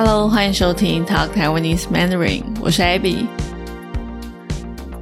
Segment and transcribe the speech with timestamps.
[0.00, 3.26] Hello，欢迎收听 Talk Taiwanese Mandarin，我是 Abby。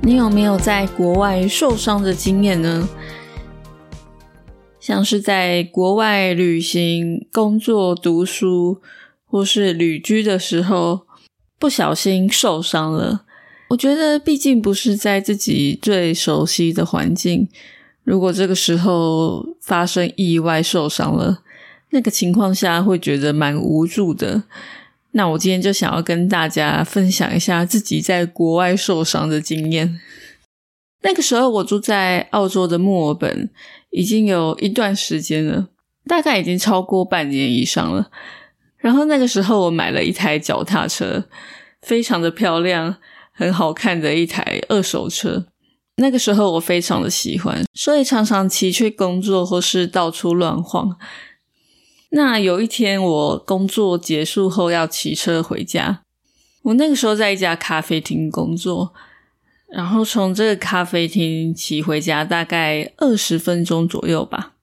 [0.00, 2.88] 你有没有在国外受伤的经验呢？
[4.80, 8.80] 像是在国外旅行、工作、读书，
[9.26, 11.02] 或是旅居的时候，
[11.58, 13.26] 不小心受伤了。
[13.68, 17.46] 我觉得，毕竟不是在自己最熟悉的环境，
[18.02, 21.42] 如果这个时候发生意外受伤了，
[21.90, 24.44] 那个情况下会觉得蛮无助的。
[25.16, 29.98] 那我今天就想要跟大家分享一下自己在国外受伤的经验。
[31.02, 33.50] 那个时候我住在澳洲的墨尔本，
[33.90, 35.68] 已经有一段时间了，
[36.06, 38.10] 大概已经超过半年以上了。
[38.76, 41.24] 然后那个时候我买了一台脚踏车，
[41.82, 42.96] 非常的漂亮。
[43.38, 45.44] 很好看的一台二手车，
[45.96, 50.96] 那个时候我非常的喜欢，所以常常骑去工作或是到处乱晃。
[52.16, 56.00] 那有一天我工作结束后要骑车回家，
[56.62, 58.94] 我那个时候在一家咖啡厅工作，
[59.68, 64.54] 然后从这个咖啡厅骑回家大概二十分钟左右吧。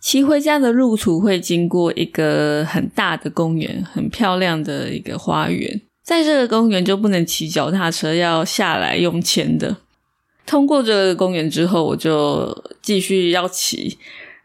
[0.00, 5.80] 骑回家的路途会经过一个很大的公园，很漂亮的一个花园。
[6.04, 9.78] 在这个公园就不能骑脚踏车，要下来用钱的。
[10.46, 13.98] 通过这个公园之后，我就继续要骑，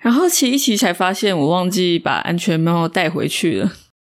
[0.07, 3.73] 然后骑一骑才发现我忘记把安全帽带回去了。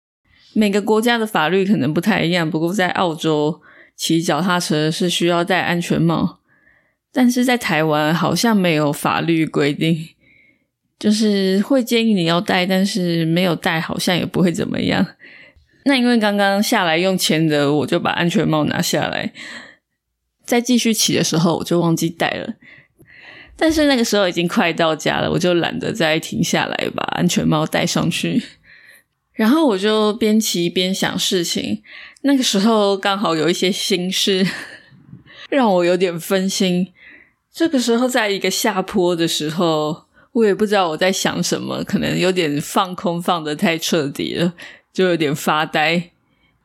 [0.55, 3.61] 每个国家的法律可能不太一样，不过在澳洲
[3.97, 6.39] 骑脚踏车是需要戴安全帽，
[7.13, 10.11] 但是在台湾好像没有法律规定，
[10.97, 15.05] 就是会建议你要戴，但是没有戴好像也不会怎么样。
[15.87, 19.33] 那因为刚刚下来用钱的，我就把安全帽拿下来，
[20.45, 22.55] 再继续骑的时候我就忘记戴了。
[23.61, 28.43] 但是那个时候已经快到家了，我就懒得再停下来把安全帽戴上去。
[29.35, 31.83] 然后我就边骑边想事情。
[32.23, 34.47] 那个时候刚好有一些心事，
[35.51, 36.89] 让我有点分心。
[37.53, 44.55] 这个时候在一个下坡的时候，我也不知道我在想什么，可能有点放空放的太彻底了。
[44.93, 46.11] 就有点发呆，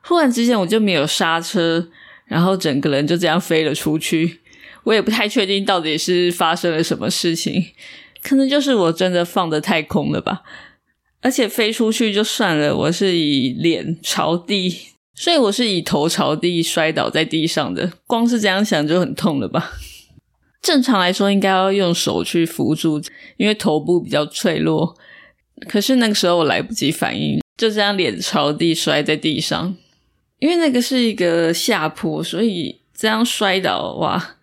[0.02, 1.90] 忽然之间我就没有刹车，
[2.26, 4.40] 然后整个人就这样飞了出去。
[4.84, 7.66] 我也不太确定到底是发生了什么事情，
[8.22, 10.44] 可能就是我真的放的太空了吧。
[11.22, 17.92] 而且飞出去就算了，我是以脸朝地，所以我是以头朝地摔倒在地上的。
[18.06, 19.72] 光是这样想就很痛了吧？
[20.62, 23.02] 正常来说应该要用手去扶住，
[23.38, 24.96] 因为头部比较脆弱。
[25.68, 27.40] 可是那个时候我来不及反应。
[27.58, 29.76] 就这样脸朝地摔在地上，
[30.40, 34.35] 因为那个是一个下坡，所以这样摔倒哇，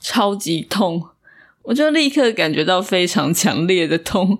[0.00, 1.02] 超级痛！
[1.62, 4.38] 我就立刻感觉到非常强烈的痛，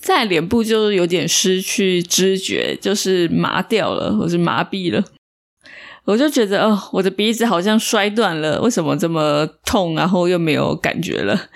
[0.00, 5.04] 在脸部就有点失去知觉，就是麻掉了，或是麻痹了。
[6.04, 9.96] 我就觉得哦，我的鼻子好像摔断了，为什么这么痛？
[9.96, 11.48] 然后又没有感觉了。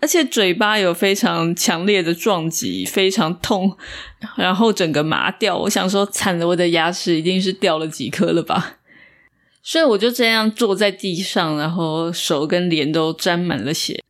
[0.00, 3.76] 而且嘴巴有非常强烈的撞击，非常痛，
[4.36, 5.56] 然后整个麻掉。
[5.58, 8.78] 我想说，惨了，我的牙齿一定是掉了几颗了吧？
[9.62, 14.00] 所以我就这样坐在地上，然后手跟脸都沾满了血。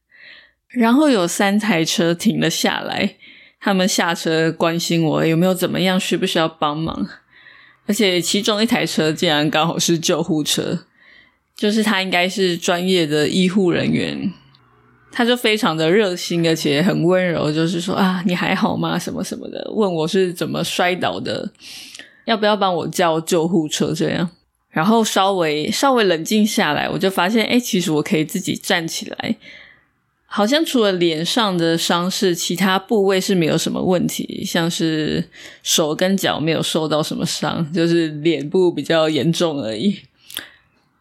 [0.69, 3.17] 然后有三台车停了下来，
[3.61, 7.07] 他们下车关心我有没有怎么样，需不需要帮忙。
[7.87, 10.85] 而且其中一台车竟然刚好是救护车，
[11.55, 14.33] 就是他应该是专业的医护人员。
[15.15, 18.99] 他就非常的热心，而且很温柔，就是说啊，你还好吗？
[18.99, 21.53] 什么什么的，问我是怎么摔倒的，
[22.25, 23.93] 要不要帮我叫救护车？
[23.93, 24.31] 这样，
[24.73, 29.37] 然后稍微稍微冷静下来，我就发现，哎，其实我可以自己站起来，
[30.25, 35.29] 好像除了脸上的伤势，其他部位是没有什么问题，像是
[35.63, 40.01] 手跟脚没有受到什么伤，就是脸部比较严重而已。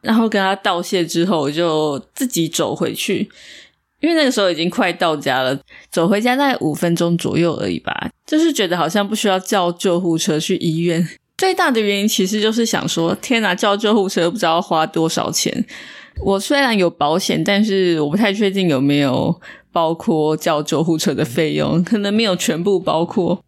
[0.02, 3.30] 然后跟他道谢之后，我就自己走回去。
[4.02, 5.58] 因为那个时候已经快到家了，
[5.92, 8.10] 走回家大概五分钟左右而已吧。
[8.26, 11.08] 就是觉得好像不需要叫救护车去医院。
[11.41, 15.65] 最大的原因其实就是想说，天哪，叫救护车不知道花多少钱。
[16.23, 19.39] 我虽然有保险，但是我不太确定有没有
[19.71, 23.43] 包括叫救护车的费用，可能没有全部包括。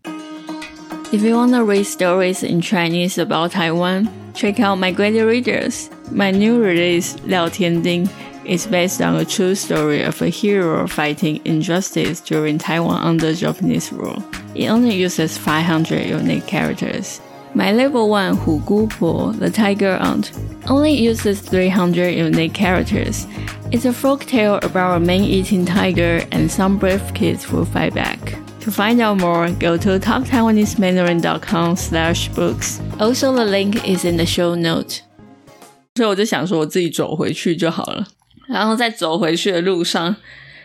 [1.11, 5.87] If you wanna read stories in Chinese about Taiwan, check out my great readers.
[6.15, 8.09] My new release 廖天丁。
[8.49, 14.23] is based on a true story of a hero fighting injustice during Taiwan under Japanese rule.
[14.55, 17.19] It only uses 500 unique characters.
[17.55, 20.33] My level 1 Hu Gu Po, the tiger aunt,
[20.69, 23.27] only uses 300 unique characters.
[23.73, 28.35] It's a folk tale about a man-eating tiger and some brave kids who fight back.
[28.61, 32.81] To find out more, go to toptaiwanesemandarin.com slash books.
[33.01, 35.03] Also, the link is in the show note.
[35.97, 38.07] 所以我就想说，我自己走回去就好了。
[38.47, 40.17] 然后在走回去的路上，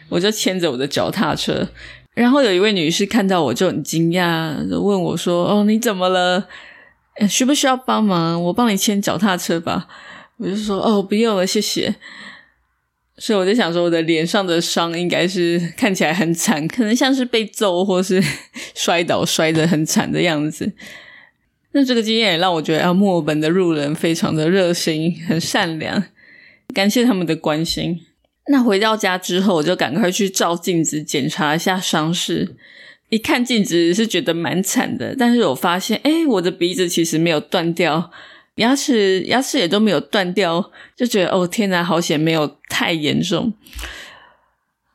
[0.09, 1.69] 我就牵着我的脚踏车。
[2.13, 6.47] 然后有一位女士看到我就很惊讶，问我说：“哦，你怎么了？
[7.26, 8.42] 需不需要帮忙？
[8.44, 9.88] 我帮你牵脚踏车吧。”
[10.38, 11.94] 我就说：“哦，不用了，谢谢。”
[13.18, 18.22] 所以我就想说，我的脸上的伤应该是看起来很惨，可能像是被揍或是
[18.76, 20.72] 摔倒摔得很惨的样子。
[21.72, 26.04] 那这个经验也让我觉得，啊，墨尔本的路人非常的热心，很善良，
[26.72, 28.00] 感谢他们的关心。
[28.50, 32.54] 那回到家之后，我就赶快去照镜子检查一下伤势。
[33.10, 38.10] 一看镜子是觉得蛮惨的，但是我发现，哎，我的鼻子其实没有断掉。
[38.56, 43.52] 牙齿牙齿也都没有断掉，就觉得哦天哪，好险没有太严重。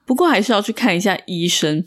[0.06, 1.82] 不过还是要去看一下医生，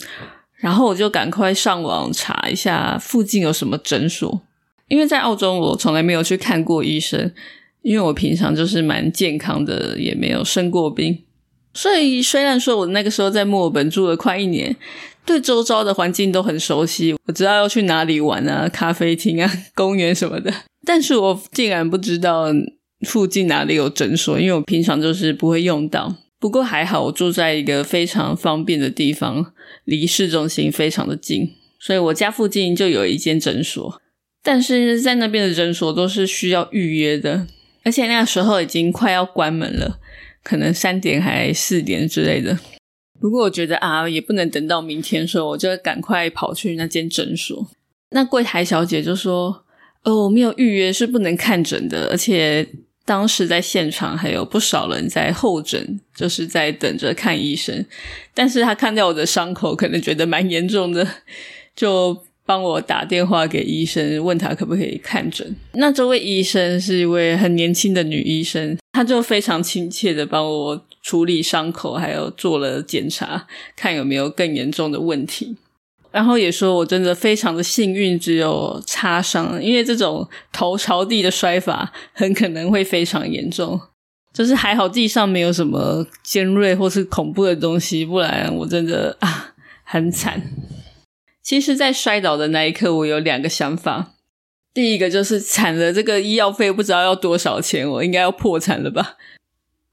[0.56, 4.40] 然后我就赶快上网查一下附近有什么诊所。
[4.88, 7.30] 因为在澳洲我从来没有去看过医生，
[7.82, 11.24] 因为我平常就是蛮健康的，也没有生过病。
[11.74, 14.74] 所以虽然说我那个时候在墨尔本住了快一年，
[15.26, 20.52] 对周遭的环境都很熟悉，我知道要去哪里玩啊，咖啡厅啊，公园什么的。
[20.86, 22.46] 但是我竟然不知道
[23.06, 26.14] 附近哪里有诊所，因为我平常就是不会用到。
[26.38, 29.52] 不过还好，我住在一个非常方便的地方，
[29.84, 31.50] 离市中心非常的近，
[31.80, 34.00] 所以我家附近就有一间诊所。
[34.42, 37.48] 但是在那边的诊所都是需要预约的，
[37.82, 39.98] 而且那个时候已经快要关门了，
[40.44, 42.56] 可能三点还四点之类的。
[43.26, 47.66] 如果我觉得啊，也不能等到明天，所以我就赶快跑去那间诊所。
[48.10, 49.62] 那柜台小姐就说。
[50.08, 52.64] 哦，没有预约是不能看诊的，而且
[53.04, 57.84] 当时在现场还有不少人在候诊，就是在等着看医生。
[58.32, 61.04] 但是他看到我的伤口，可能觉得蛮严重的，
[61.74, 65.56] 就帮我打电话给医生，问他可不可以看诊。
[65.72, 75.56] 那这位医生是一位很年轻的女医生，她就非常亲切的帮我处理伤口，还有做了检查，看有没有更严重的问题。
[76.10, 83.80] 然后也说，我真的非常的幸运，只有擦伤，因为这种头朝地的摔法很可能会非常严重。
[84.32, 89.54] 就是还好地上没有什么尖锐或是恐怖的东西，不然我真的啊
[89.84, 90.42] 很惨。
[91.40, 94.14] 其实，在摔倒的那一刻，我有两个想法。
[94.74, 99.16] 第一个就是惨了，这个医药费不知道要多少钱，我应该要破产了吧。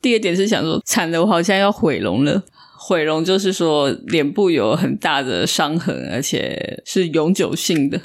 [0.03, 2.43] 第二点是想说，惨了，我好像要毁容了。
[2.77, 7.99] 毁容就是说脸部有很大的伤痕，而且是永久性的。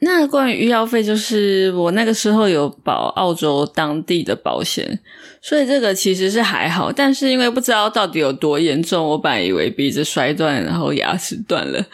[0.00, 4.98] 那关于医药费，就是我那个时候有保澳洲当地的保险，
[5.42, 6.90] 所以这个其实是还好。
[6.90, 11.84] 但是因为不知道到底有多严重，我本来以为鼻子摔断，然后牙齿断了，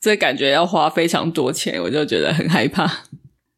[0.00, 2.88] 这感觉要花非常多钱，我就觉得很害怕。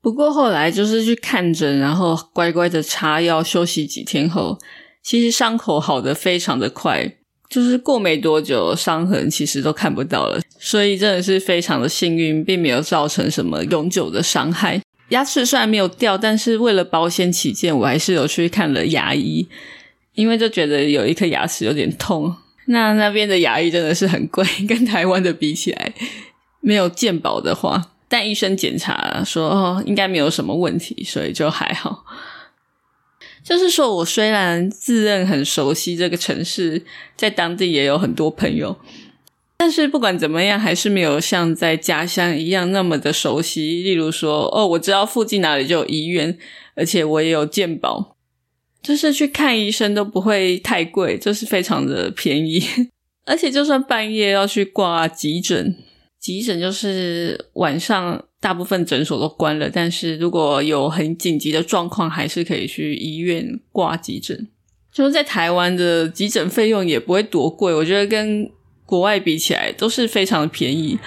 [0.04, 4.58] 不过后来就是去看诊，然后乖乖的擦药，休息几天后，
[5.02, 7.10] 其实伤口好的非常的快。
[7.48, 14.78] 就是过没多久，伤痕其实都看不到了，所以真的是非常的幸运，并没有造成什么永久的伤害。
[15.08, 19.48] 牙齿虽然没有掉，但是为了保险起见，我还是有去看了牙医，
[20.12, 22.34] 因为就觉得有一颗牙齿有点痛。
[22.66, 25.94] 那那边的牙医真的是很贵， 跟台湾的比起来，
[26.60, 32.04] 没有健保的话，但医生检查说哦，应该没有什么问题，所以就还好。
[33.42, 36.84] 就是说，我虽然自认很熟悉这个城市，
[37.16, 38.78] 在当地也有很多朋友，
[39.56, 43.82] 但是不管怎么样，还是没有像在家乡一样那么的熟悉。
[43.82, 46.38] 例如说，哦，我知道附近哪里就有医院，
[46.76, 48.16] 而且我也有健保，
[48.80, 52.62] 就是去看医生都不会太贵，就是非常的便宜。
[53.26, 55.74] 而且就算半夜要去挂急诊，
[56.24, 58.24] 急诊就是晚上。
[58.40, 64.46] 大部分诊所都关了，但是如果有很紧急的状况，还是可以去医院挂急诊。
[64.92, 68.46] 就是在台湾的急诊费用也不会多贵，我觉得跟
[68.84, 70.98] 国外比起来都是非常的便宜。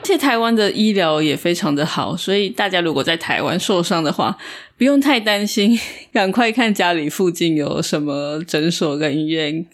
[0.00, 4.36] 而且台湾的医疗也非常的好，所以大家如果在台湾受伤的话，
[4.76, 5.78] 不用太担心，
[6.12, 9.64] 赶快看家里附近有什么诊所跟医院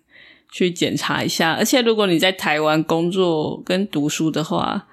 [0.57, 1.53] 去检查一下。
[1.53, 4.87] 而且如果你在台湾工作跟读书的话，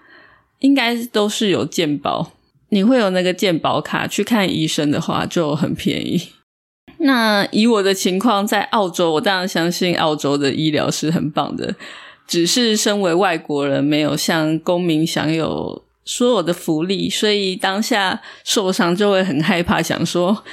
[0.59, 2.33] 应该都是有健保，
[2.67, 6.29] 你会有那个健保卡去看医生的话就很便宜。
[6.97, 11.73] 那以我的情况，在澳洲，我当然相信澳洲的医疗是很棒的，
[12.27, 20.43] 只是身为外国人，没有像公民享有所有的福利，所以当下受伤就会很害怕，想说：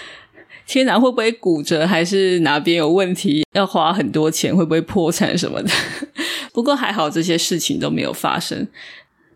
[0.70, 5.68] 天哪，会不会骨折，还是哪边有问题，要花很多钱，会不会破产什么的？
[6.54, 8.68] 不过还好这些事情都没有发生。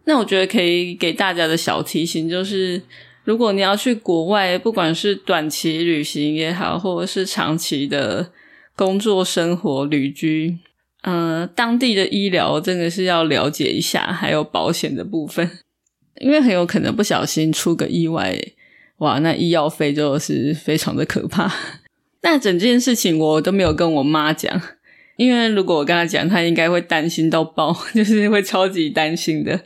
[0.04, 2.80] 那我觉得可以给大家的小提醒就是，
[3.24, 8.30] 如果你要去国外，不管是短期旅行也好，或者是长期的
[8.76, 10.58] 工作、生活、旅居，
[11.02, 15.50] 嗯，当地的医疗真的是要了解一下，还有保险的部分，
[16.20, 18.40] 因为很有可能不小心出个意外，
[18.98, 21.52] 哇，那医药费就是非常的可怕。
[22.22, 24.60] 那整件事情我都没有跟我妈讲，
[25.16, 29.60] 因为如果我跟她讲，她应该会担心到爆， 就是会超级担心的。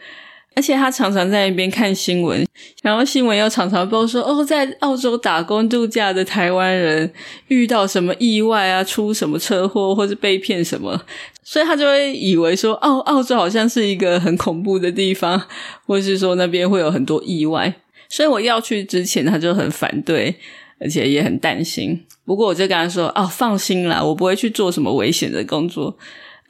[0.56, 2.44] 而且她常常在那边看新闻，
[2.82, 7.12] 然后新闻又常常报说哦，在澳洲打工度假的台湾人
[7.46, 11.00] 遇到什么意外啊，出什么车祸或者被骗什么，
[11.44, 15.40] 所以她就会以为说澳澳洲好像是一个很恐怖的地方，
[15.86, 17.72] 或是说那边会有很多意外。
[18.08, 20.34] 所以我要去之前，他就很反对，
[20.80, 22.04] 而且也很担心。
[22.24, 25.96] 不过我就跟他说哦，放心啦，我不会去做什么危险的工作，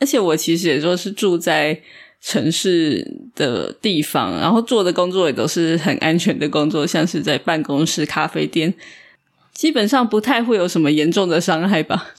[0.00, 1.81] 而且我其实也说是住在。
[2.21, 8.75] 城市的地方，然后做的工作也都是很安全的工作，像是在办公室、咖啡店，
[9.55, 12.15] 基本上不太会有什么严重的伤害吧。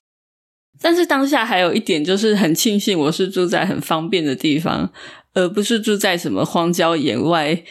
[0.79, 4.89] 但是当下还有一点就是很庆幸，我是住在很方便的地方，
[5.33, 7.61] 而不是住在什么荒郊野外，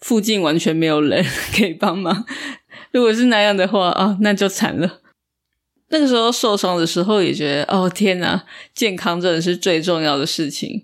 [0.00, 1.24] 附近完全没有人
[1.56, 2.24] 可以帮忙。
[2.92, 5.00] 如果是那样的话啊，那就惨了。
[5.88, 10.82] 那个时候受伤的时候也觉得，哦天哪，健康真的是最重要的事情。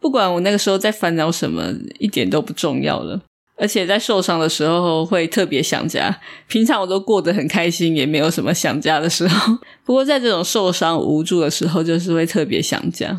[0.00, 3.20] 不管我那个时候在烦恼什么，一点都不重要了。
[3.56, 6.18] 而且在受伤的时候会特别想家，
[6.48, 9.58] 平常我都过得很开心，也没有什么想家的时候。
[9.84, 13.16] 不过在这种受伤无助的时候，就是会特别想家。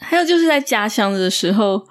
[0.00, 1.86] 还有就是在家乡的时候，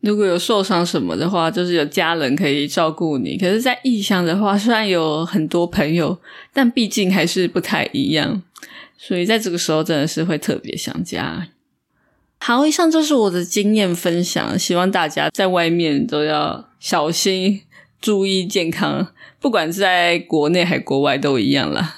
[0.00, 3.36] 如果有受伤什么的话，就是有家人可以照顾你。
[3.36, 6.18] 可是，在异乡的话，虽然有很多朋友，
[6.52, 8.42] 但毕竟还是不太一样。
[8.96, 11.48] 所以在这个时候，真的是会特别想家。
[12.38, 17.60] 好，以上就是我的经验分享，希望大家在外面都要小心，
[18.00, 21.96] 注意健康，不管是在国内还国外都一样啦。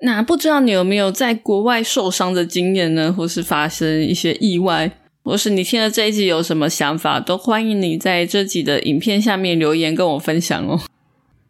[0.00, 3.12] 那不知道你有没有在国外受伤的经验呢？
[3.12, 10.80] 或是发生一些意外，或是你听了这一集有什么想法，都欢迎你在这集的影片下面留言跟我分享哦。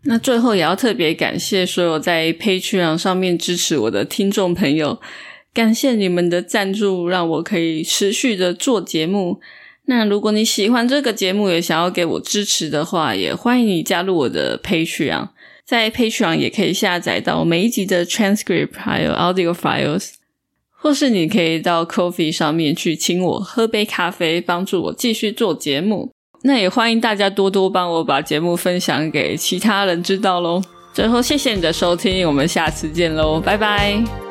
[0.05, 4.99] 那最后也要特别感谢所有在 Patreon 上面支持我的听众朋友。
[5.53, 9.41] 感谢你们的赞助，让我可以持续的做节目。
[9.85, 15.29] 那如果你喜欢这个节目，也想要给我支持的话，也欢迎你加入我的 Patreon。
[15.67, 20.13] 在 Patreon 也可以下载到每一集的 transcript，还有 audio files。
[20.87, 26.13] 或是你可以到 Coffee 上面去请我喝杯咖啡，帮助我继续做节目。
[26.45, 30.63] 那也欢迎大家多多帮我把节目分享给其他人知道喽。
[30.95, 34.26] 最后，谢谢你的收听，我们下次见喽，拜拜。